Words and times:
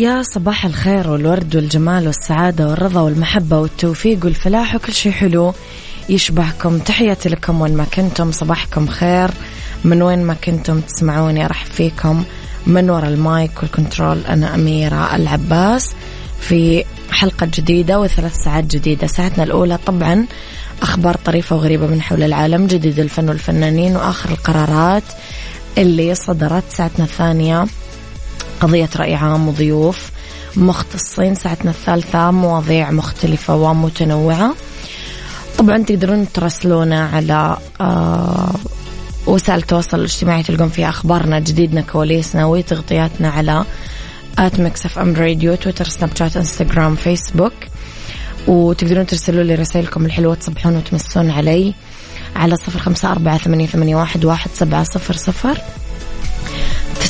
يا 0.00 0.22
صباح 0.22 0.64
الخير 0.64 1.10
والورد 1.10 1.56
والجمال 1.56 2.06
والسعادة 2.06 2.68
والرضا 2.68 3.00
والمحبة 3.00 3.58
والتوفيق 3.58 4.24
والفلاح 4.24 4.74
وكل 4.74 4.92
شيء 4.92 5.12
حلو 5.12 5.54
يشبهكم. 6.08 6.78
تحياتي 6.78 7.28
لكم 7.28 7.60
وين 7.60 7.76
ما 7.76 7.84
كنتم. 7.84 8.32
صباحكم 8.32 8.86
خير. 8.86 9.30
من 9.84 10.02
وين 10.02 10.22
ما 10.24 10.34
كنتم 10.34 10.80
تسمعوني 10.80 11.44
أرحب 11.44 11.66
فيكم. 11.66 12.24
من 12.66 12.90
وراء 12.90 13.08
ال 13.08 13.22
mic 13.22 13.62
وال 13.62 13.74
control 13.74 14.18
أنا 14.28 14.54
أميرة 14.54 15.16
العباس 15.16 15.94
في 16.40 16.84
حلقة 17.10 17.48
جديدة 17.54 18.00
وثلاث 18.00 18.34
ساعات 18.36 18.64
جديدة. 18.64 19.06
ساعتنا 19.06 19.44
الأولى 19.44 19.78
طبعا 19.86 20.26
أخبار 20.82 21.16
طريفة 21.24 21.56
وغريبة 21.56 21.86
من 21.86 22.02
حول 22.02 22.22
العالم 22.22 22.66
جديد 22.66 22.98
الفن 22.98 23.28
والفنانين 23.28 23.96
وآخر 23.96 24.30
القرارات 24.30 25.04
اللي 25.78 26.14
صدرت. 26.14 26.64
ساعتنا 26.70 27.04
الثانية 27.04 27.66
قضية 28.60 28.90
رأي 28.96 29.14
عام 29.14 29.48
وضيوف 29.48 30.10
مختصين. 30.56 31.34
ساعتنا 31.34 31.70
الثالثة 31.70 32.30
مواضيع 32.30 32.90
مختلفة 32.90 33.54
ومتنوعة. 33.54 34.54
طبعا 35.58 35.82
تقدرون 35.82 36.32
ترسلونا 36.32 37.08
على 37.08 37.56
آه 37.80 38.54
وسائل 39.26 39.58
التواصل 39.58 39.98
الاجتماعي 39.98 40.42
تلقون 40.42 40.68
فيها 40.68 40.88
أخبارنا 40.88 41.38
جديدنا 41.38 41.80
كواليسنا 41.80 42.46
وتغطياتنا 42.46 43.30
على 43.30 43.64
at 44.38 44.60
Mix 44.60 44.86
FM 44.86 45.14
Radio 45.14 45.54
تويتر 45.54 45.88
سناب 45.88 46.16
شات 46.16 46.36
إنستغرام 46.36 46.96
فيسبوك. 46.96 47.52
وتقدرون 48.48 49.06
ترسلوا 49.06 49.42
لي 49.42 49.54
رسائلكم 49.54 50.06
الحلوة 50.06 50.34
تصبحون 50.34 50.76
وتمسون 50.76 51.30
علي 51.30 51.74
على 52.36 52.56
صفر 52.56 52.78
خمسة 52.78 53.12
أربعة 53.12 53.38
ثمانية, 53.38 53.66
ثمانية 53.66 53.96
واحد, 53.96 54.24
واحد 54.24 54.50
سبعة 54.54 54.82
صفر 54.82 55.16
صفر. 55.16 55.58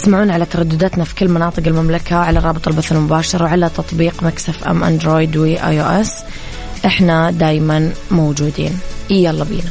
تسمعون 0.01 0.31
على 0.31 0.47
تردداتنا 0.47 1.05
في 1.05 1.15
كل 1.15 1.29
مناطق 1.29 1.63
المملكة 1.67 2.17
على 2.17 2.39
رابط 2.39 2.69
البث 2.69 2.93
المباشر 2.93 3.43
وعلى 3.43 3.69
تطبيق 3.69 4.23
Mix 4.23 4.65
FM 4.65 4.85
Android 4.85 5.37
و 5.37 5.81
iOS. 5.81 6.25
إحنا 6.87 7.31
دايما 7.31 7.93
موجودين. 8.11 8.79
يلا 9.11 9.45
بينا. 9.45 9.71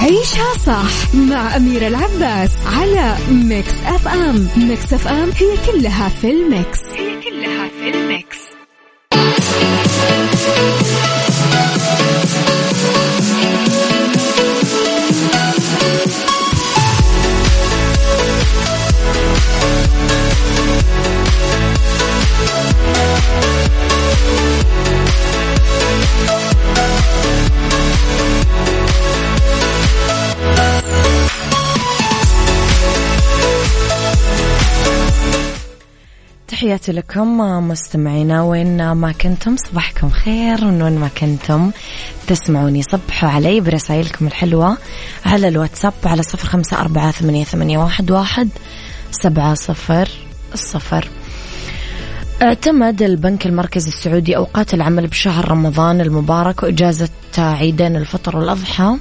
عيشها 0.00 0.52
صح 0.66 1.14
مع 1.14 1.56
أميرة 1.56 1.88
العباس 1.88 2.50
على 2.66 3.16
Mix 3.30 3.74
FM. 3.86 4.48
Mix 4.56 4.92
FM 4.92 5.30
هي 5.30 5.72
كلها 5.72 6.08
في 6.08 6.30
ال 6.30 6.42
mix 6.42 6.78
هي 6.96 7.20
كلها 7.30 7.68
في 7.68 7.88
الميكس 7.94 8.31
تحياتي 36.62 36.92
لكم 36.92 37.38
مستمعينا 37.68 38.42
وين 38.42 38.92
ما 38.92 39.12
كنتم؟ 39.12 39.56
صباحكم 39.56 40.10
خير 40.10 40.64
من 40.64 40.82
وين 40.82 40.98
ما 40.98 41.08
كنتم. 41.08 41.70
تسمعوني 42.26 42.82
صبحوا 42.82 43.28
علي 43.28 43.60
برسائلكم 43.60 44.26
الحلوة 44.26 44.78
على 45.26 45.48
الواتساب 45.48 45.92
على 46.04 46.22
صفر 46.22 46.48
خمسة 46.48 46.80
أربعة 46.80 47.10
ثمانية, 47.10 47.44
ثمانية 47.44 47.78
واحد, 47.78 48.10
واحد 48.10 48.48
سبعة 49.10 49.54
صفر 49.54 50.08
صفر. 50.54 51.08
اعتمد 52.42 53.02
البنك 53.02 53.46
المركزي 53.46 53.88
السعودي 53.88 54.36
أوقات 54.36 54.74
العمل 54.74 55.06
بشهر 55.06 55.50
رمضان 55.50 56.00
المبارك 56.00 56.62
وإجازة 56.62 57.08
عيدين 57.38 57.96
الفطر 57.96 58.36
والأضحى 58.36 58.96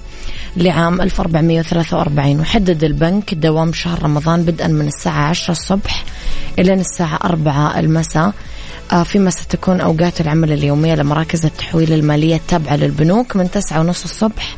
لعام 0.57 1.01
1443 1.01 2.39
وحدد 2.39 2.83
البنك 2.83 3.33
دوام 3.33 3.73
شهر 3.73 4.03
رمضان 4.03 4.43
بدءا 4.43 4.67
من 4.67 4.87
الساعة 4.87 5.29
10 5.29 5.51
الصبح 5.51 6.03
إلى 6.59 6.73
الساعة 6.73 7.19
4 7.23 7.79
المساء. 7.79 8.33
آه، 8.91 9.03
فيما 9.03 9.29
ستكون 9.29 9.81
أوقات 9.81 10.21
العمل 10.21 10.51
اليومية 10.51 10.95
لمراكز 10.95 11.45
التحويل 11.45 11.93
المالية 11.93 12.35
التابعة 12.35 12.75
للبنوك 12.75 13.35
من 13.35 13.51
9 13.51 13.79
ونص 13.79 14.03
الصبح 14.03 14.55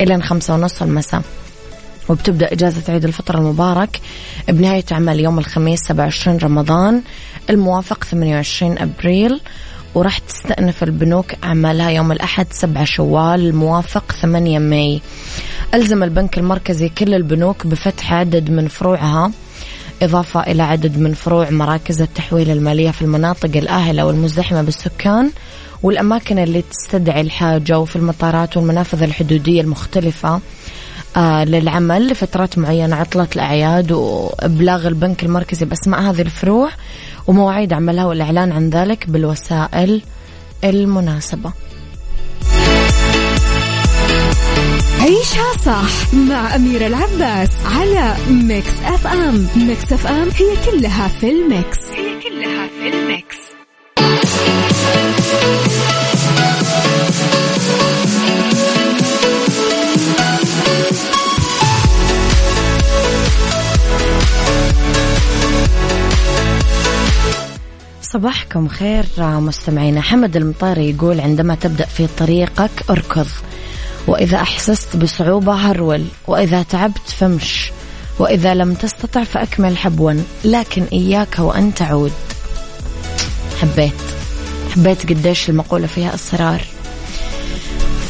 إلى 0.00 0.22
5 0.22 0.54
ونص 0.54 0.82
المساء. 0.82 1.22
وبتبدأ 2.08 2.52
إجازة 2.52 2.92
عيد 2.92 3.04
الفطر 3.04 3.38
المبارك 3.38 4.00
بنهاية 4.48 4.84
عمل 4.92 5.20
يوم 5.20 5.38
الخميس 5.38 5.80
27 5.80 6.38
رمضان 6.38 7.02
الموافق 7.50 8.04
28 8.04 8.78
أبريل. 8.78 9.40
وراح 9.94 10.18
تستأنف 10.18 10.82
البنوك 10.82 11.34
أعمالها 11.44 11.90
يوم 11.90 12.12
الأحد 12.12 12.46
7 12.50 12.84
شوال 12.84 13.40
الموافق 13.40 14.12
8 14.12 14.58
ماي. 14.58 15.00
ألزم 15.74 16.02
البنك 16.02 16.38
المركزي 16.38 16.88
كل 16.88 17.14
البنوك 17.14 17.66
بفتح 17.66 18.12
عدد 18.12 18.50
من 18.50 18.68
فروعها. 18.68 19.30
إضافة 20.04 20.40
إلى 20.40 20.62
عدد 20.62 20.98
من 20.98 21.14
فروع 21.14 21.50
مراكز 21.50 22.02
التحويل 22.02 22.50
المالية 22.50 22.90
في 22.90 23.02
المناطق 23.02 23.56
الآهلة 23.56 24.06
والمزدحمة 24.06 24.62
بالسكان 24.62 25.30
والأماكن 25.82 26.38
اللي 26.38 26.62
تستدعي 26.62 27.20
الحاجة 27.20 27.78
وفي 27.78 27.96
المطارات 27.96 28.56
والمنافذ 28.56 29.02
الحدودية 29.02 29.60
المختلفة 29.60 30.40
آه 31.16 31.44
للعمل 31.44 32.08
لفترات 32.08 32.58
معينة 32.58 32.96
عطلة 32.96 33.28
الأعياد 33.36 33.92
وإبلاغ 33.92 34.88
البنك 34.88 35.22
المركزي 35.24 35.66
بأسماء 35.66 36.00
هذه 36.00 36.20
الفروع 36.22 36.70
ومواعيد 37.26 37.72
عملها 37.72 38.04
والإعلان 38.04 38.52
عن 38.52 38.70
ذلك 38.70 39.10
بالوسائل 39.10 40.02
المناسبة. 40.64 41.52
عيشها 45.04 45.52
صح 45.64 46.14
مع 46.14 46.54
أميرة 46.56 46.86
العباس 46.86 47.50
على 47.64 48.16
Mix 48.30 48.72
FM. 48.84 49.46
Mix 49.56 49.92
FM 49.92 50.28
هي 50.28 50.56
كلها 50.70 51.08
في 51.08 51.30
ال 51.30 51.40
mix. 51.40 51.78
هي 51.90 52.20
كلها 52.20 52.68
في 52.68 52.88
ال 52.88 52.98
mix. 52.98 53.36
صباحكم 68.02 68.68
خير 68.68 69.04
مستمعينا. 69.18 70.00
حمد 70.00 70.36
المطاري 70.36 70.90
يقول 70.90 71.20
عندما 71.20 71.54
تبدأ 71.54 71.86
في 71.86 72.06
طريقك 72.18 72.70
اركض. 72.90 73.26
وإذا 74.06 74.36
أحسست 74.36 74.96
بصعوبة 74.96 75.52
هرول 75.52 76.04
وإذا 76.26 76.62
تعبت 76.62 77.08
فمش 77.08 77.72
وإذا 78.18 78.54
لم 78.54 78.74
تستطع 78.74 79.24
فأكمل 79.24 79.76
حبوا 79.76 80.12
لكن 80.44 80.84
إياك 80.92 81.38
وأن 81.38 81.74
تعود. 81.74 82.12
حبيت. 83.60 83.92
حبيت 84.74 85.02
قديش 85.10 85.50
المقولة 85.50 85.86
فيها 85.86 86.14
أسرار 86.14 86.64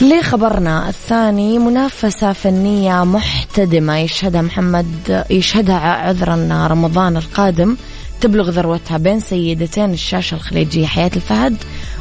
لخبرنا 0.01 0.89
الثاني 0.89 1.59
منافسة 1.59 2.33
فنية 2.33 3.05
محتدمة 3.05 3.99
يشهدها 3.99 4.43
محمد 4.43 5.25
يشهدها 5.31 5.77
عذرا 5.77 6.67
رمضان 6.71 7.17
القادم. 7.17 7.77
تبلغ 8.21 8.51
ذروتها 8.51 8.99
بين 8.99 9.21
سيدتين 9.21 9.93
الشاشة 9.93 10.35
الخليجية 10.35 10.87
حياة 10.87 11.11
الفهد 11.17 11.57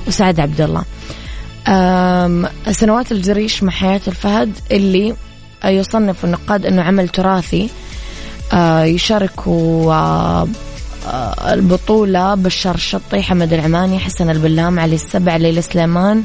وسعد 0.07 0.39
عبد 0.39 0.61
الله 0.61 0.83
سنوات 2.71 3.11
الجريش 3.11 3.63
مع 3.63 3.71
حياة 3.71 4.01
الفهد 4.07 4.51
اللي 4.71 5.15
يصنف 5.65 6.25
النقاد 6.25 6.65
أنه 6.65 6.81
عمل 6.81 7.09
تراثي 7.09 7.69
آه، 8.53 10.47
البطولة 11.53 12.35
بشار 12.35 12.75
الشطي 12.75 13.23
حمد 13.23 13.53
العماني 13.53 13.99
حسن 13.99 14.29
البلام 14.29 14.79
علي 14.79 14.95
السبع 14.95 15.35
ليلى 15.35 15.61
سليمان 15.61 16.23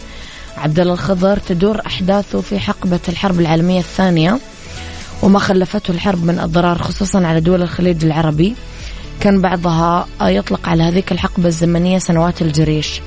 عبد 0.56 0.80
الله 0.80 0.92
الخضر 0.92 1.36
تدور 1.36 1.80
أحداثه 1.86 2.40
في 2.40 2.58
حقبة 2.58 3.00
الحرب 3.08 3.40
العالمية 3.40 3.80
الثانية 3.80 4.38
وما 5.22 5.38
خلفته 5.38 5.90
الحرب 5.90 6.24
من 6.24 6.38
أضرار 6.38 6.78
خصوصا 6.78 7.26
على 7.26 7.40
دول 7.40 7.62
الخليج 7.62 8.04
العربي. 8.04 8.54
كان 9.20 9.40
بعضها 9.40 10.06
يطلق 10.22 10.68
على 10.68 10.82
هذيك 10.82 11.12
الحقبة 11.12 11.46
الزمنية 11.48 11.98
سنوات 11.98 12.42
الجريش. 12.42 13.00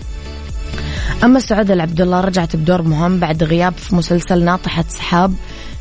أما 1.24 1.40
سعود 1.40 1.72
العبد 1.72 2.02
الله 2.02 2.22
رجعت 2.22 2.56
بدور 2.56 2.82
مهم 2.82 3.20
بعد 3.20 3.44
غياب 3.44 3.74
في 3.74 3.96
مسلسل 3.96 4.44
ناطحة 4.44 4.86
سحاب 4.90 5.34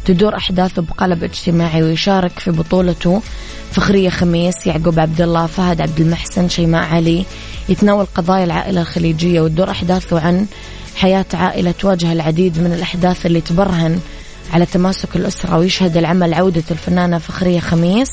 تدور 0.04 0.36
أحداثه 0.36 0.82
بقلب 0.82 1.24
اجتماعي 1.24 1.82
ويشارك 1.82 2.38
في 2.38 2.50
بطولته. 2.50 3.22
فخرية 3.72 4.10
خميس 4.10 4.66
يعقوب 4.66 4.98
عبد 4.98 5.20
الله 5.20 5.46
فهد 5.46 5.80
عبد 5.80 6.00
المحسن 6.00 6.48
شيماء 6.48 6.84
علي 6.84 7.24
يتناول 7.68 8.06
قضايا 8.14 8.44
العائلة 8.44 8.80
الخليجية 8.80 9.40
وتدور 9.40 9.70
أحداثه 9.70 10.20
عن 10.20 10.46
حياة 10.96 11.26
عائلة 11.34 11.70
تواجه 11.70 12.12
العديد 12.12 12.58
من 12.58 12.72
الأحداث 12.72 13.26
اللي 13.26 13.40
تبرهن 13.40 14.00
على 14.52 14.66
تماسك 14.66 15.16
الأسرة 15.16 15.58
ويشهد 15.58 15.96
العمل 15.96 16.34
عودة 16.34 16.64
الفنانة 16.70 17.18
فخرية 17.18 17.60
خميس 17.60 18.08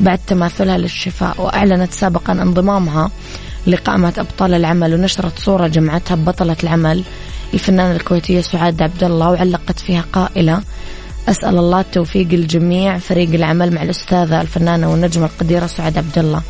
بعد 0.00 0.18
تماثلها 0.26 0.78
للشفاء. 0.78 1.42
وأعلنت 1.42 1.92
سابقا 1.92 2.32
انضمامها 2.32 3.10
لقائمة 3.68 4.12
أبطال 4.18 4.54
العمل 4.54 4.94
ونشرت 4.94 5.38
صورة 5.38 5.66
جمعتها 5.66 6.14
ببطلة 6.14 6.56
العمل 6.62 7.04
الفنانة 7.54 7.96
الكويتية 7.96 8.40
سعاد 8.40 8.82
عبد 8.82 9.04
الله 9.04 9.30
وعلقت 9.30 9.80
فيها 9.80 10.04
قائلة 10.12 10.62
أسأل 11.28 11.58
الله 11.58 11.80
التوفيق 11.80 12.28
الجميع 12.32 12.98
فريق 12.98 13.34
العمل 13.34 13.74
مع 13.74 13.82
الأستاذة 13.82 14.40
الفنانة 14.40 14.90
والنجمة 14.90 15.26
القديرة 15.26 15.66
سعاد 15.66 15.98
عبد 15.98 16.18
الله. 16.18 16.42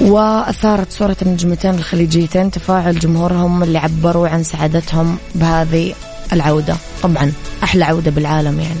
وأثارت 0.00 0.92
صورة 0.92 1.16
النجمتين 1.22 1.74
الخليجيتين 1.74 2.50
تفاعل 2.50 2.98
جمهورهم 2.98 3.62
اللي 3.62 3.78
عبروا 3.78 4.28
عن 4.28 4.42
سعادتهم 4.42 5.16
بهذه 5.34 5.94
العودة. 6.32 6.76
طبعا 7.02 7.32
أحلى 7.62 7.84
عودة 7.84 8.10
بالعالم 8.10 8.60
يعني. 8.60 8.80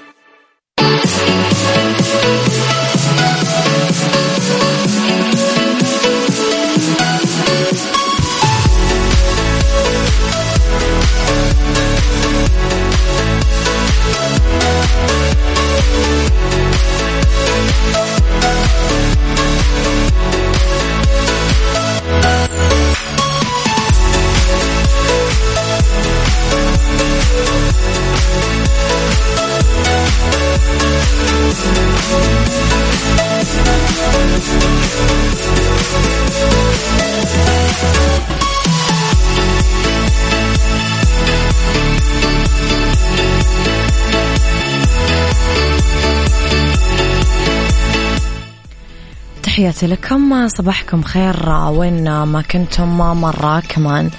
لكم 49.83 50.47
صباحكم 50.47 51.01
خير؟ 51.01 51.49
وين 51.49 52.23
ما 52.23 52.41
كنتم 52.41 52.97
مرة 52.97 53.59
كمان. 53.59 54.09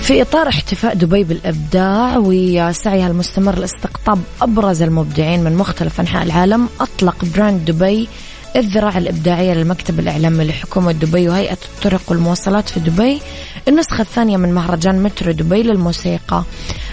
في 0.00 0.22
إطار 0.22 0.48
احتفاء 0.48 0.94
دبي 0.94 1.24
بالإبداع 1.24 2.14
وسعيها 2.16 3.06
المستمر 3.06 3.58
لاستقطاب 3.58 4.18
أبرز 4.42 4.82
المبدعين 4.82 5.44
من 5.44 5.56
مختلف 5.56 6.00
أنحاء 6.00 6.22
العالم 6.22 6.68
أطلق 6.80 7.24
براند 7.24 7.64
دبي 7.64 8.08
الذراع 8.56 8.98
الإبداعية 8.98 9.52
للمكتب 9.52 10.00
الإعلامي 10.00 10.44
لحكومة 10.44 10.92
دبي 10.92 11.28
وهيئة 11.28 11.58
الطرق 11.76 12.00
والمواصلات 12.08 12.68
في 12.68 12.80
دبي. 12.80 13.20
النسخة 13.68 14.02
الثانية 14.02 14.36
من 14.36 14.52
مهرجان 14.52 15.02
مترو 15.02 15.32
دبي 15.32 15.62
للموسيقى. 15.62 16.44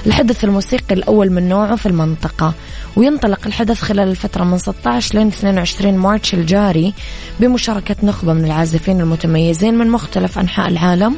الحدث 0.06 0.44
الموسيقي 0.44 0.95
الأول 0.95 1.31
من 1.31 1.50
نوعه 1.50 1.75
في 1.75 1.86
المنطقة. 1.86 2.54
وينطلق 2.95 3.40
الحدث 3.45 3.81
خلال 3.81 4.07
الفترة 4.09 4.44
من 4.44 4.57
16 4.57 5.16
لين 5.16 5.28
22 5.28 5.97
مارتش 5.97 6.33
الجاري 6.33 6.94
بمشاركة 7.40 7.95
نخبة 8.04 8.33
من 8.33 8.45
العازفين 8.45 9.02
المتميزين 9.02 9.78
من 9.78 9.87
مختلف 9.87 10.40
أنحاء 10.40 10.68
العالم. 10.68 11.16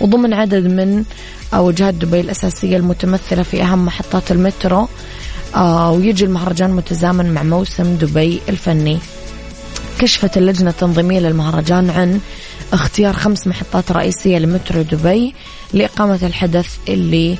وضمن 0.00 0.34
عدد 0.34 0.66
من 0.66 1.04
وجهات 1.54 1.94
دبي 1.94 2.20
الأساسية 2.20 2.76
المتمثلة 2.76 3.42
في 3.42 3.62
أهم 3.62 3.86
محطات 3.86 4.32
المترو 4.32 4.88
آه 5.54 5.90
ويجي 5.90 6.24
المهرجان 6.24 6.70
متزامن 6.70 7.34
مع 7.34 7.42
موسم 7.42 7.96
دبي 7.96 8.40
الفني. 8.48 8.98
كشفت 9.98 10.36
اللجنة 10.36 10.70
التنظيمية 10.70 11.20
للمهرجان 11.20 11.90
عن 11.90 12.20
اختيار 12.72 13.12
خمس 13.12 13.46
محطات 13.46 13.92
رئيسية 13.92 14.38
لمترو 14.38 14.82
دبي 14.82 15.34
لإقامة 15.72 16.18
الحدث 16.22 16.76
اللي 16.88 17.36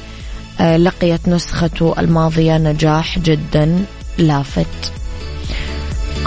آه، 0.61 0.77
لقيت 0.77 1.29
نسخته 1.29 1.95
الماضية 1.99 2.59
نجاح 2.59 3.19
جدا 3.19 3.85
لافت. 4.19 4.93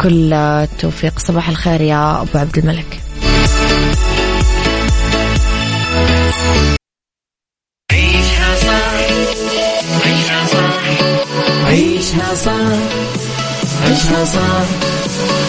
كل 0.01 0.33
التوفيق. 0.33 1.19
صباح 1.19 1.49
الخير 1.49 1.81
يا 1.81 2.21
أبو 2.21 2.37
عبد 2.37 2.57
الملك. 2.57 2.99
عيشها 7.91 8.55
صح 8.55 8.97
عيشها 10.05 10.45
صح. 10.45 10.79
عيشها 11.65 12.35
صح. 12.35 12.51
عيشها 13.83 14.25
صح. 14.25 14.84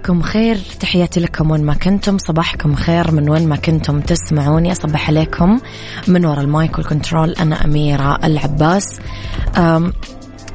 صباحكم 0.00 0.22
خير. 0.22 0.56
تحياتي 0.80 1.20
لكم 1.20 1.50
وين 1.50 1.64
ما 1.64 1.74
كنتم. 1.74 2.18
صباحكم 2.18 2.74
خير 2.74 3.10
من 3.10 3.30
وين 3.30 3.48
ما 3.48 3.56
كنتم 3.56 4.00
تسمعوني. 4.00 4.72
أصبح 4.72 5.08
عليكم 5.08 5.60
من 6.08 6.24
وراء 6.24 6.40
ال 6.40 6.50
mic 6.50 6.78
وال 6.78 6.90
control 6.90 7.32
أنا 7.32 7.64
أميرة 7.64 8.18
العباس. 8.24 9.00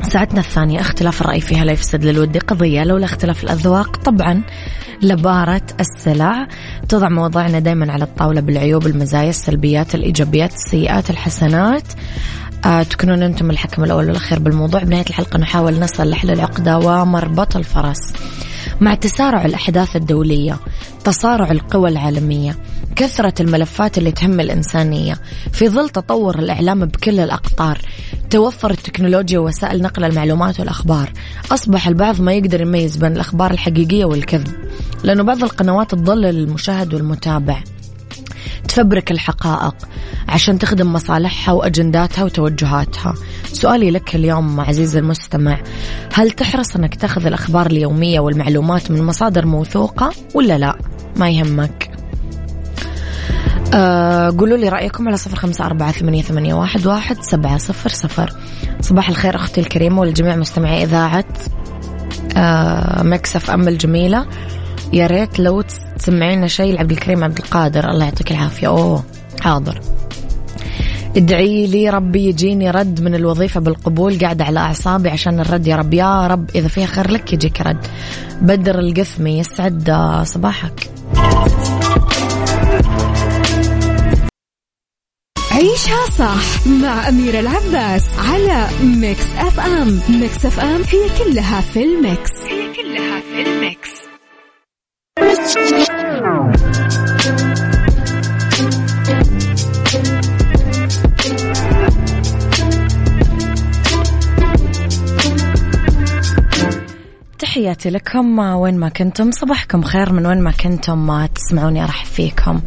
ساعتنا 0.01 0.39
الثانية 0.39 0.79
اختلاف 0.79 1.21
الرأي 1.21 1.41
فيها 1.41 1.65
لا 1.65 1.71
يفسد 1.71 2.05
للود. 2.05 2.37
قضية 2.37 2.83
لولا 2.83 3.05
اختلاف 3.05 3.43
الأذواق. 3.43 3.95
طبعا 3.97 4.41
لبارت 5.01 5.61
السلع. 5.79 6.47
توضع 6.89 7.09
مواضيعنا 7.09 7.59
دايما 7.59 7.93
على 7.93 8.03
الطاولة 8.03 8.41
بالعيوب 8.41 8.87
المزايا 8.87 9.29
السلبيات 9.29 9.95
الإيجابيات 9.95 10.53
السيئات 10.53 11.09
الحسنات. 11.09 11.87
آه 12.65 12.83
تكونون 12.83 13.23
أنتم 13.23 13.49
الحكم 13.49 13.83
الأول 13.83 14.07
والأخير 14.07 14.39
بالموضوع. 14.39 14.83
بنهاية 14.83 15.05
الحلقة 15.09 15.39
نحاول 15.39 15.79
نصل 15.79 16.09
لحل 16.09 16.31
العقدة 16.31 16.77
ومربط 16.77 17.55
الفرس. 17.55 18.13
مع 18.81 18.95
تسارع 18.95 19.45
الأحداث 19.45 19.95
الدولية 19.95 20.59
تصارع 21.03 21.51
القوى 21.51 21.89
العالمية 21.89 22.57
كثرة 22.95 23.33
الملفات 23.39 23.97
اللي 23.97 24.11
تهم 24.11 24.39
الإنسانية. 24.39 25.15
في 25.51 25.69
ظل 25.69 25.89
تطور 25.89 26.39
الإعلام 26.39 26.85
بكل 26.85 27.19
الأقطار 27.19 27.81
توفر 28.29 28.71
التكنولوجيا 28.71 29.39
ووسائل 29.39 29.81
نقل 29.81 30.03
المعلومات 30.03 30.59
والأخبار. 30.59 31.11
أصبح 31.51 31.87
البعض 31.87 32.21
ما 32.21 32.33
يقدر 32.33 32.61
يميز 32.61 32.97
بين 32.97 33.11
الأخبار 33.11 33.51
الحقيقية 33.51 34.05
والكذب 34.05 34.47
لأنه 35.03 35.23
بعض 35.23 35.43
القنوات 35.43 35.91
تضلل 35.91 36.25
المشاهد 36.25 36.93
والمتابع. 36.93 37.63
تفبرك 38.67 39.11
الحقائق 39.11 39.75
عشان 40.29 40.59
تخدم 40.59 40.93
مصالحها 40.93 41.53
وأجنداتها 41.53 42.23
وتوجهاتها. 42.23 43.13
سؤالي 43.53 43.91
لك 43.91 44.15
اليوم 44.15 44.59
عزيزي 44.59 44.99
المستمع 44.99 45.57
هل 46.13 46.31
تحرص 46.31 46.75
أنك 46.75 46.95
تأخذ 46.95 47.25
الأخبار 47.25 47.65
اليومية 47.65 48.19
والمعلومات 48.19 48.91
من 48.91 49.03
مصادر 49.03 49.45
موثوقة 49.45 50.11
ولا 50.33 50.57
لا؟ 50.57 50.77
ما 51.15 51.29
يهمك. 51.29 51.91
أه 53.73 54.29
قولوا 54.29 54.57
لي 54.57 54.69
رأيكم 54.69 55.07
على 55.07 55.17
صفر 55.17 55.35
خمسة 55.35 55.65
أربعة 55.65 55.91
ثمانية, 55.91 56.21
ثمانية 56.21 56.53
واحد, 56.53 56.87
واحد 56.87 57.17
سبعة 57.21 57.57
صفر 57.57 57.89
صفر. 57.89 58.33
صباح 58.81 59.09
الخير 59.09 59.35
أختي 59.35 59.61
الكريمة 59.61 60.01
ولجميع 60.01 60.35
مستمعي 60.35 60.83
إذاعة 60.83 61.25
أه 62.37 63.03
مكسف 63.03 63.51
أم 63.51 63.67
الجميلة. 63.67 64.25
يا 64.93 65.07
ريت 65.07 65.39
لو 65.39 65.63
تسمعينا 65.99 66.47
شيء 66.47 66.73
لعبد 66.73 66.91
الكريم 66.91 67.23
عبد 67.23 67.37
القادر. 67.37 67.89
الله 67.89 68.05
يعطيك 68.05 68.31
العافية. 68.31 68.67
أوه 68.67 69.03
حاضر. 69.41 69.81
ادعي 71.17 71.67
لي 71.67 71.89
ربي 71.89 72.25
يجيني 72.25 72.71
رد 72.71 73.01
من 73.01 73.15
الوظيفة 73.15 73.59
بالقبول 73.59 74.19
قاعدة 74.19 74.45
على 74.45 74.59
أعصابي 74.59 75.09
عشان 75.09 75.39
الرد. 75.39 75.67
يا 75.67 75.75
رب 75.75 75.93
يا 75.93 76.27
رب 76.27 76.49
إذا 76.55 76.67
فيها 76.67 76.85
خير 76.85 77.11
لك 77.11 77.33
يجيك 77.33 77.61
رد. 77.61 77.87
بدر 78.41 78.79
القثمي 78.79 79.39
يسعد 79.39 79.91
صباحك. 80.23 80.89
عيشها 85.51 86.09
صح 86.17 86.67
مع 86.67 87.09
أميرة 87.09 87.39
العباس 87.39 88.03
على 88.19 88.67
Mix 88.83 89.25
FM. 89.37 89.99
Mix 90.09 90.45
FM 90.45 90.81
هي 90.81 91.09
كلها 91.23 91.61
في 91.61 91.83
ال 91.83 91.93
mix. 91.93 92.31
هي 92.49 92.64
Thank 95.55 95.79
you. 95.79 95.84
تحياتي 107.55 107.89
لكم. 107.89 108.39
وين 108.39 108.77
ما 108.77 108.89
كنتم 108.89 109.31
صباحكم 109.31 109.83
خير 109.83 110.13
من 110.13 110.25
وين 110.25 110.41
ما 110.41 110.51
كنتم. 110.51 111.05
ما 111.05 111.27
تسمعوني 111.27 111.83
أرحب 111.83 112.05
فيكم. 112.05 112.61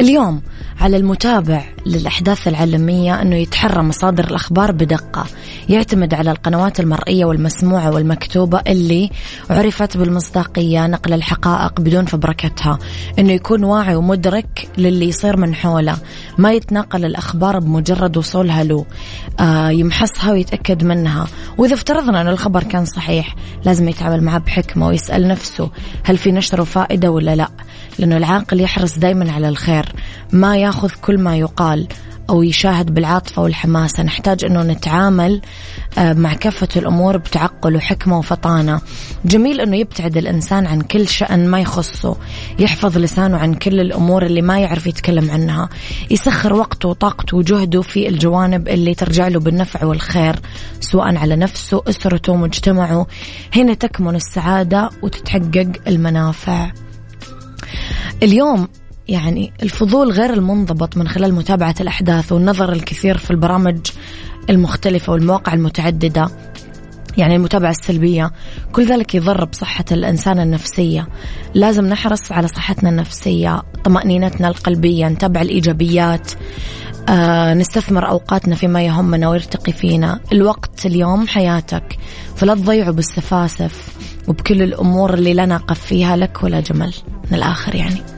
اليوم 0.00 0.42
على 0.80 0.96
المتابع 0.96 1.64
للأحداث 1.86 2.48
العالمية 2.48 3.22
أنه 3.22 3.36
يتحرى 3.36 3.82
مصادر 3.82 4.24
الأخبار 4.24 4.72
بدقة. 4.72 5.26
يعتمد 5.68 6.14
على 6.14 6.30
القنوات 6.30 6.80
المرئية 6.80 7.24
والمسموعة 7.24 7.90
والمكتوبة 7.90 8.60
اللي 8.66 9.10
عرفت 9.50 9.96
بالمصداقية 9.96 10.86
نقل 10.86 11.12
الحقائق 11.12 11.80
بدون 11.80 12.04
فبركتها. 12.04 12.78
أنه 13.18 13.32
يكون 13.32 13.64
واعي 13.64 13.94
ومدرك 13.94 14.68
للي 14.78 15.08
يصير 15.08 15.36
من 15.36 15.54
حوله. 15.54 15.96
ما 16.38 16.52
يتناقل 16.52 17.04
الأخبار 17.04 17.58
بمجرد 17.58 18.16
وصولها 18.16 18.64
له. 18.64 18.84
آه 19.40 19.70
يمحصها 19.70 20.32
ويتأكد 20.32 20.84
منها. 20.84 21.26
وإذا 21.58 21.74
افترضنا 21.74 22.20
أن 22.20 22.28
الخبر 22.28 22.62
كان 22.62 22.84
صحيح 22.84 23.34
لازم 23.64 23.88
يتعامل 23.88 24.17
معه 24.22 24.38
بحكمة 24.38 24.86
ويسأل 24.86 25.28
نفسه 25.28 25.70
هل 26.04 26.18
في 26.18 26.32
نشره 26.32 26.64
فائدة 26.64 27.10
ولا 27.10 27.36
لا. 27.36 27.48
لأنه 27.98 28.16
العاقل 28.16 28.60
يحرص 28.60 28.98
دايما 28.98 29.32
على 29.32 29.48
الخير 29.48 29.86
ما 30.32 30.56
يأخذ 30.56 30.90
كل 31.02 31.18
ما 31.18 31.36
يقال. 31.36 31.88
أو 32.30 32.42
يشاهد 32.42 32.94
بالعاطفة 32.94 33.42
والحماسة. 33.42 34.02
نحتاج 34.02 34.44
أنه 34.44 34.62
نتعامل 34.62 35.40
آه، 35.98 36.12
مع 36.12 36.34
كافة 36.34 36.68
الأمور 36.76 37.16
بتعقل 37.16 37.76
وحكمة 37.76 38.18
وفطانة. 38.18 38.80
جميل 39.24 39.60
أنه 39.60 39.76
يبتعد 39.76 40.16
الإنسان 40.16 40.66
عن 40.66 40.80
كل 40.80 41.08
شأن 41.08 41.48
ما 41.48 41.60
يخصه 41.60 42.16
يحفظ 42.58 42.98
لسانه 42.98 43.36
عن 43.36 43.54
كل 43.54 43.80
الأمور 43.80 44.26
اللي 44.26 44.42
ما 44.42 44.58
يعرف 44.60 44.86
يتكلم 44.86 45.30
عنها. 45.30 45.68
يسخر 46.10 46.52
وقته 46.52 46.88
وطاقته 46.88 47.36
وجهده 47.36 47.82
في 47.82 48.08
الجوانب 48.08 48.68
اللي 48.68 48.94
ترجع 48.94 49.28
له 49.28 49.40
بالنفع 49.40 49.84
والخير 49.84 50.36
سواء 50.80 51.16
على 51.16 51.36
نفسه 51.36 51.82
أسرته 51.88 52.36
مجتمعه. 52.36 53.06
هنا 53.56 53.74
تكمن 53.74 54.14
السعادة 54.14 54.90
وتتحقق 55.02 55.72
المنافع. 55.86 56.70
اليوم 58.22 58.68
يعني 59.08 59.52
الفضول 59.62 60.10
غير 60.10 60.32
المنضبط 60.32 60.96
من 60.96 61.08
خلال 61.08 61.34
متابعة 61.34 61.74
الأحداث 61.80 62.32
والنظر 62.32 62.72
الكثير 62.72 63.18
في 63.18 63.30
البرامج 63.30 63.78
المختلفة 64.50 65.12
والمواقع 65.12 65.54
المتعددة 65.54 66.28
يعني 67.18 67.36
المتابعة 67.36 67.70
السلبية. 67.70 68.30
كل 68.72 68.86
ذلك 68.86 69.14
يضر 69.14 69.44
بصحة 69.44 69.84
الإنسان 69.92 70.40
النفسية. 70.40 71.08
لازم 71.54 71.86
نحرص 71.86 72.32
على 72.32 72.48
صحتنا 72.48 72.90
النفسية 72.90 73.62
طمأنينتنا 73.84 74.48
القلبية 74.48 75.08
نتابع 75.08 75.42
الإيجابيات 75.42 76.32
آه 77.08 77.54
نستثمر 77.54 78.08
أوقاتنا 78.08 78.54
فيما 78.54 78.82
يهمنا 78.82 79.28
ويرتقي 79.28 79.72
فينا. 79.72 80.20
الوقت 80.32 80.86
اليوم 80.86 81.26
حياتك 81.26 81.98
فلا 82.36 82.54
تضيعوا 82.54 82.92
بالسفاسف 82.92 83.96
وبكل 84.28 84.62
الأمور 84.62 85.14
اللي 85.14 85.34
لا 85.34 85.46
نقف 85.46 85.80
فيها 85.80 86.16
لك 86.16 86.42
ولا 86.42 86.60
جمل. 86.60 86.94
من 87.30 87.38
الآخر 87.38 87.74
يعني. 87.74 88.17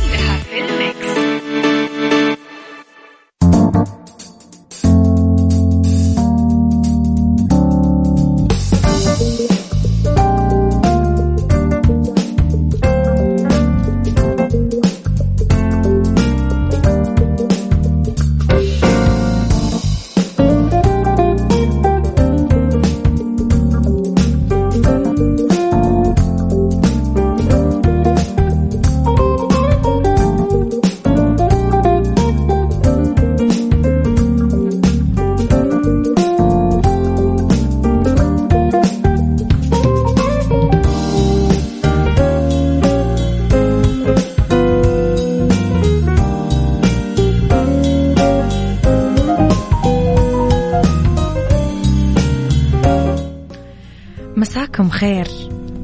مساكم 54.71 54.89
خير. 54.89 55.27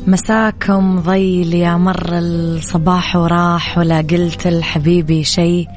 مساكم 0.08 1.00
ضيل 1.00 1.53
يا 1.53 1.77
مر 1.77 2.10
الصباح 2.12 3.15
وراح 3.15 3.77
ولا 3.77 4.01
قلت 4.01 4.48
لحبيبي 4.48 5.24
شي 5.24 5.67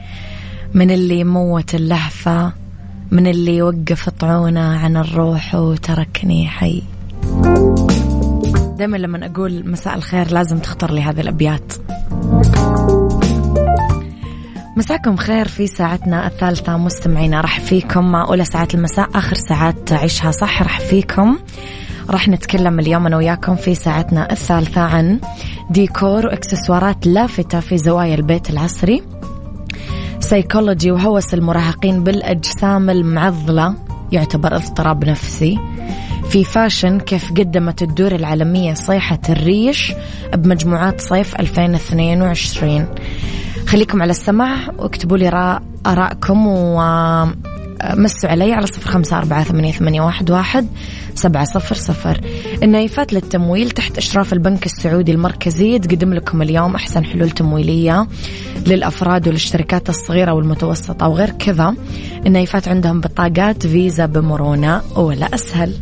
من 0.75 0.90
اللي 0.90 1.25
موت 1.25 1.75
اللهفة 1.75 2.52
من 3.11 3.26
اللي 3.26 3.62
وقف 3.62 4.09
طعونه 4.09 4.79
عن 4.79 4.97
الروح 4.97 5.55
وتركني 5.55 6.49
حي. 6.49 6.83
دائما 8.79 8.97
لما 8.97 9.26
أقول 9.26 9.71
مساء 9.71 9.95
الخير 9.95 10.33
لازم 10.33 10.59
تختار 10.59 10.93
لي 10.93 11.02
هذه 11.02 11.21
الأبيات. 11.21 11.73
مساكم 14.76 15.17
خير 15.17 15.49
في 15.49 15.67
ساعتنا 15.67 16.26
الثالثة 16.26 16.76
مستمعينا 16.76 17.40
راح 17.40 17.61
فيكم 17.61 18.12
مع 18.12 18.25
أولى 18.29 18.45
ساعات 18.45 18.75
المساء 18.75 19.09
آخر 19.14 19.37
ساعات 19.37 19.93
عيشها 19.93 20.31
صح 20.31 20.62
راح 20.62 20.81
فيكم. 20.81 21.38
راح 22.11 22.28
نتكلم 22.28 22.80
اليوم 22.80 23.07
أنا 23.07 23.16
وياكم 23.16 23.57
في 23.57 23.75
ساعتنا 23.75 24.33
الثالثة 24.33 24.80
عن 24.80 25.21
ديكور 25.71 26.26
وإكسسوارات 26.26 27.07
لافتة 27.07 27.61
في 27.61 27.78
زوايا 27.78 28.14
البيت 28.14 28.50
العصري. 28.50 29.02
سيكولوجي 30.21 30.90
وهوس 30.90 31.35
المراهقين 31.35 32.04
بالأجسام 32.04 32.90
المعضلة 32.90 33.75
يعتبر 34.12 34.57
اضطراب 34.57 35.04
نفسي. 35.04 35.59
في 36.30 36.45
fashion 36.45 37.00
كيف 37.00 37.30
قدمت 37.30 37.83
الدور 37.83 38.14
العالمية 38.14 38.75
صيحة 38.75 39.19
الريش 39.28 39.92
بمجموعات 40.35 41.00
صيف 41.00 41.40
2022 41.40 42.87
خليكم 43.66 44.02
على 44.02 44.11
السمع 44.11 44.57
واكتبوا 44.78 45.19
لي 45.19 45.61
آراءكم 45.87 46.47
ومسوا 47.85 48.31
علي 48.31 48.53
على 48.53 48.67
صفر 48.67 48.91
خمسة 48.91 49.19
أربعة 49.19 49.45
ثمانية, 49.45 49.73
ثمانية 49.73 50.01
واحد, 50.01 50.31
واحد 50.31 50.67
سبعة 51.15 51.45
صفر 51.45 51.75
صفر. 51.75 52.21
النايفات 52.63 53.13
للتمويل 53.13 53.71
تحت 53.71 53.99
إشراف 53.99 54.33
البنك 54.33 54.67
السعودي 54.67 55.13
المركزي. 55.13 55.79
تقدم 55.79 56.15
لكم 56.15 56.43
اليوم 56.43 56.75
أحسن 56.75 57.05
حلول 57.05 57.31
تمويلية 57.31 58.07
للأفراد 58.67 59.29
والشركات 59.29 59.89
الصغيرة 59.89 60.33
والمتوسطة 60.33 61.09
وغير 61.09 61.31
كذا. 61.31 61.75
النايفات 62.27 62.69
عندهم 62.69 63.01
بطاقات 63.01 63.67
فيزا 63.67 64.07
بمرونة 64.07 64.83
ولا 64.97 65.35
أسهل. 65.35 65.75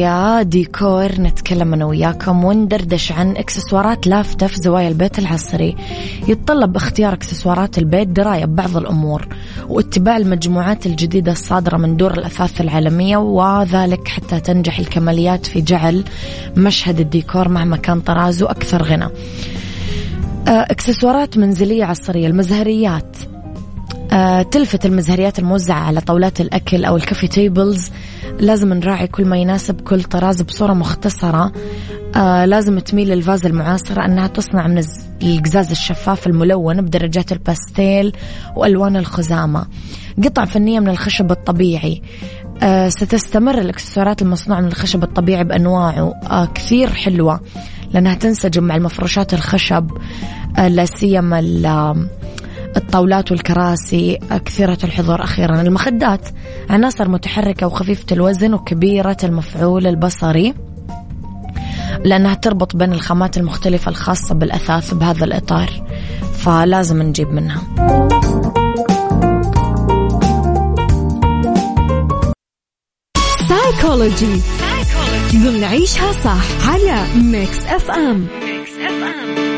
في 0.00 0.42
ديكور 0.42 1.12
نتكلم 1.12 1.74
أنا 1.74 1.84
وياكم 1.84 2.44
وندردش 2.44 3.12
عن 3.12 3.36
إكسسوارات 3.36 4.06
لافتة 4.06 4.46
في 4.46 4.56
زوايا 4.56 4.88
البيت 4.88 5.18
العصري. 5.18 5.76
يتطلب 6.28 6.76
اختيار 6.76 7.12
إكسسوارات 7.12 7.78
البيت 7.78 8.08
دراية 8.08 8.44
ببعض 8.44 8.76
الأمور 8.76 9.28
واتباع 9.68 10.16
المجموعات 10.16 10.86
الجديدة 10.86 11.32
الصادرة 11.32 11.76
من 11.76 11.96
دور 11.96 12.12
الأثاث 12.12 12.60
العالمية 12.60 13.16
وذلك 13.16 14.08
حتى 14.08 14.40
تنجح 14.40 14.78
الكماليات 14.78 15.46
في 15.46 15.60
جعل 15.60 16.04
مشهد 16.56 17.00
الديكور 17.00 17.48
مهما 17.48 17.76
كان 17.76 18.00
طرازه 18.00 18.50
أكثر 18.50 18.82
غنى. 18.82 19.08
آه، 20.48 20.66
إكسسوارات 20.70 21.38
منزلية 21.38 21.84
عصرية 21.84 22.26
المزهريات 22.26 23.16
تلفت 24.50 24.86
المزهريات 24.86 25.38
الموزعة 25.38 25.80
على 25.80 26.00
طاولات 26.00 26.40
الأكل 26.40 26.84
أو 26.84 26.96
ال 26.96 27.01
coffee 27.01 27.28
tables 27.28 27.90
لازم 28.40 28.72
نراعي 28.72 29.06
كل 29.06 29.24
ما 29.24 29.36
يناسب 29.36 29.80
كل 29.80 30.02
طراز 30.02 30.42
بصورة 30.42 30.72
مختصرة. 30.72 31.52
آه 32.16 32.44
لازم 32.44 32.78
تميل 32.78 33.08
للفاز 33.08 33.46
المعاصرة 33.46 34.04
أنها 34.04 34.26
تصنع 34.26 34.66
من 34.66 34.82
القزاز 35.22 35.70
الشفاف 35.70 36.26
الملون 36.26 36.80
بدرجات 36.80 37.32
الباستيل 37.32 38.12
وألوان 38.56 38.96
الخزامة. 38.96 39.66
قطع 40.24 40.44
فنية 40.44 40.80
من 40.80 40.88
الخشب 40.88 41.30
الطبيعي. 41.30 42.02
آه 42.62 42.88
ستستمر 42.88 43.58
الإكسسوارات 43.58 44.22
المصنوعة 44.22 44.60
من 44.60 44.66
الخشب 44.66 45.02
الطبيعي 45.02 45.44
بأنواعه. 45.44 46.14
آه 46.30 46.46
كثير 46.54 46.90
حلوة 46.90 47.40
لأنها 47.94 48.14
تنسجم 48.14 48.64
مع 48.64 48.76
المفروشات 48.76 49.34
الخشب. 49.34 49.90
آه 50.58 50.68
لا 50.68 50.84
سيما 50.84 51.40
الطاولات 52.76 53.30
والكراسي 53.32 54.18
كثيرة 54.46 54.78
الحضور 54.84 55.22
أخيرا. 55.22 55.60
المخدات 55.60 56.28
عناصر 56.70 57.08
متحركة 57.08 57.66
وخفيفة 57.66 58.06
الوزن 58.12 58.54
وكبيرة 58.54 59.16
المفعول 59.24 59.86
البصري. 59.86 60.54
لأنها 62.04 62.34
تربط 62.34 62.76
بين 62.76 62.92
الخامات 62.92 63.36
المختلفة 63.36 63.88
الخاصة 63.88 64.34
بالأثاث 64.34 64.94
بهذا 64.94 65.24
الإطار 65.24 65.70
فلازم 66.38 67.02
نجيب 67.02 67.28
منها. 67.28 67.62
سايكولوجي 73.48 74.40
ضمن 75.34 75.64
عيشها 75.64 76.12
صح 76.12 76.68
على 76.68 77.04
Mix 77.22 77.66
FM 77.66 78.26
Mix 78.44 78.72
FM 78.78 79.49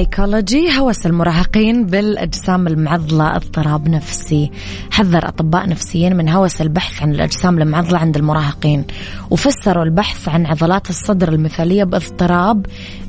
سايكولوجي 0.00 0.78
هوس 0.78 1.06
المراهقين 1.06 1.86
بالأجسام 1.86 2.66
المعضلة 2.66 3.36
اضطراب 3.36 3.88
نفسي. 3.88 4.50
حذر 4.90 5.28
أطباء 5.28 5.68
نفسيين 5.68 6.16
من 6.16 6.28
هوس 6.28 6.60
البحث 6.60 7.02
عن 7.02 7.10
الأجسام 7.10 7.62
المعضلة 7.62 7.98
عند 7.98 8.16
المراهقين. 8.16 8.84
وفسروا 9.30 9.84
البحث 9.84 10.28
عن 10.28 10.46
عضلات 10.46 10.90
الصدر 10.90 11.28
المثالية 11.28 11.84
باضطراب 11.84 12.66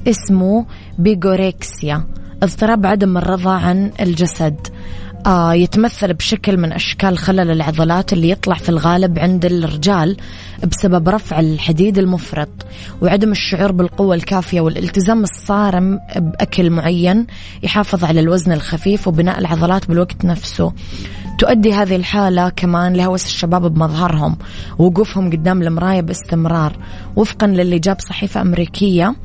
اسمه 0.07 0.65
بيجوريكسيا 0.99 2.03
اضطراب 2.43 2.85
عدم 2.85 3.17
الرضا 3.17 3.51
عن 3.51 3.91
الجسد. 3.99 4.67
يتمثل 5.53 6.13
بشكل 6.13 6.57
من 6.57 6.73
أشكال 6.73 7.17
خلل 7.17 7.51
العضلات 7.51 8.13
اللي 8.13 8.29
يطلع 8.29 8.55
في 8.55 8.69
الغالب 8.69 9.19
عند 9.19 9.45
الرجال 9.45 10.17
بسبب 10.63 11.09
رفع 11.09 11.39
الحديد 11.39 11.97
المفرط 11.97 12.49
وعدم 13.01 13.31
الشعور 13.31 13.71
بالقوة 13.71 14.15
الكافية 14.15 14.61
والالتزام 14.61 15.23
الصارم 15.23 15.99
بأكل 16.15 16.69
معين 16.69 17.27
يحافظ 17.63 18.03
على 18.03 18.19
الوزن 18.19 18.51
الخفيف 18.51 19.07
وبناء 19.07 19.39
العضلات 19.39 19.87
بالوقت 19.87 20.25
نفسه. 20.25 20.73
تؤدي 21.39 21.73
هذه 21.73 21.95
الحالة 21.95 22.49
كمان 22.49 22.93
لهوس 22.93 23.25
الشباب 23.25 23.73
بمظهرهم 23.73 24.37
ووقوفهم 24.79 25.31
قدام 25.31 25.61
المراية 25.61 26.01
باستمرار. 26.01 26.73
وفقا 27.15 27.47
للي 27.47 27.79
جاب 27.79 27.97
صحيفة 27.99 28.41
أمريكية 28.41 29.15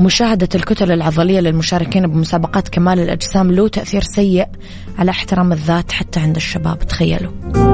مشاهدة 0.00 0.48
الكتل 0.54 0.92
العضلية 0.92 1.40
للمشاركين 1.40 2.06
بمسابقات 2.06 2.68
كمال 2.68 3.00
الأجسام 3.00 3.52
له 3.52 3.68
تأثير 3.68 4.02
سيء 4.02 4.46
على 4.98 5.10
احترام 5.10 5.52
الذات 5.52 5.92
حتى 5.92 6.20
عند 6.20 6.36
الشباب. 6.36 6.78
تخيلوا. 6.78 7.69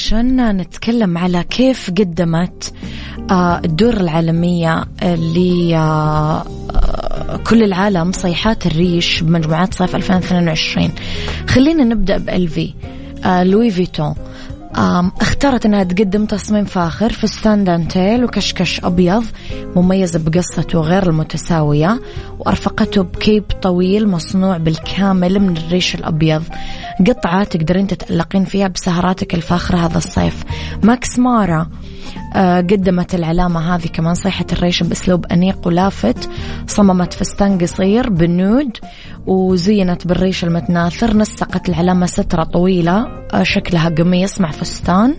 fashion 0.00 0.56
نتكلم 0.56 1.18
على 1.18 1.44
كيف 1.44 1.90
قدمت 1.90 2.72
آه، 3.30 3.60
الدور 3.64 3.94
العالمية 3.94 4.84
لكل 5.02 5.74
آه، 5.74 7.64
العالم 7.64 8.12
صيحات 8.12 8.66
الريش 8.66 9.20
بمجموعات 9.20 9.74
صيف 9.74 9.96
2022 9.96 10.90
خلينا 11.48 11.84
نبدأ 11.84 12.16
بال 12.16 12.45
LV 12.45 12.74
Louis 13.24 13.70
Vuitton. 13.70 14.14
اختارت 15.40 15.66
إنها 15.66 15.84
تقدم 15.84 16.24
تصميم 16.24 16.64
فاخر 16.64 17.12
فستان 17.12 17.64
دانتيل 17.64 18.24
وكشكش 18.24 18.84
أبيض 18.84 19.24
مميز 19.76 20.16
بقصته 20.16 20.80
غير 20.80 21.02
المتساوية 21.02 22.00
وأرفقته 22.38 23.02
ب 23.02 23.10
cape 23.10 23.44
طويل 23.62 24.08
مصنوع 24.08 24.56
بالكامل 24.56 25.40
من 25.40 25.56
الريش 25.56 25.94
الأبيض. 25.94 26.42
قطعة 27.06 27.44
تقدرين 27.44 27.86
تتألقين 27.86 28.44
فيها 28.44 28.68
بسهراتك 28.68 29.34
الفاخرة 29.34 29.78
هذا 29.78 29.98
الصيف. 29.98 30.44
Max 30.82 31.18
Mara 31.18 31.66
آه، 32.34 32.60
قدمت 32.60 33.14
العلامة 33.14 33.74
هذه 33.74 33.86
كمان 33.86 34.14
صيحة 34.14 34.46
الريش 34.52 34.82
بأسلوب 34.82 35.26
أنيق 35.26 35.66
ولافت 35.66 36.30
صممت 36.66 37.12
فستان 37.12 37.58
قصير 37.58 38.10
بال 38.10 38.32
nude 38.32 38.76
وزينت 39.26 40.06
بالريش 40.06 40.44
المتناثر 40.44 41.16
نسقت 41.16 41.68
العلامة 41.68 42.06
سترة 42.06 42.44
طويلة 42.44 43.06
آه، 43.34 43.42
شكلها 43.42 43.88
قميص 43.88 44.40
مع 44.40 44.50
فستان. 44.50 45.16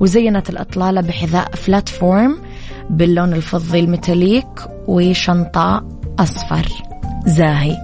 وزينت 0.00 0.50
الإطلالة 0.50 1.00
بحذاء 1.00 1.54
flatform 1.54 2.38
باللون 2.90 3.32
الفضي 3.32 3.80
ال 3.80 3.87
metallic 3.87 4.46
وشنطة 4.86 5.88
أصفر 6.18 6.68
زاهي. 7.26 7.76